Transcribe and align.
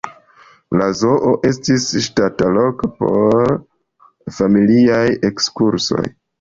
La 0.79 0.87
zoo 1.01 1.33
estis 1.49 1.85
ŝatata 2.07 2.49
loko 2.57 2.91
por 3.03 3.55
familiaj 4.41 5.07
ekskursoj. 5.33 6.05